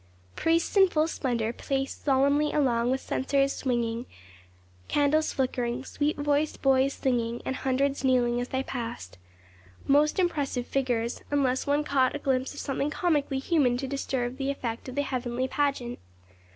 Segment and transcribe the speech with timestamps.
[0.35, 4.07] Priests in full splendour paced solemnly along with censers swinging,
[4.87, 9.19] candles flickering, sweet voiced boys singing, and hundreds kneeling as they passed.
[9.85, 14.49] Most impressive figures, unless one caught a glimpse of something comically human to disturb the
[14.49, 15.99] effect of the heavenly pageant.